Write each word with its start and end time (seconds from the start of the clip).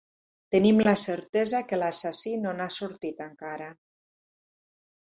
Tenim 0.53 0.79
la 0.87 0.93
certesa 1.01 1.61
que 1.71 1.79
l'assassí 1.83 2.35
no 2.47 2.57
n'ha 2.57 2.71
sortit 2.81 3.25
encara. 3.31 3.71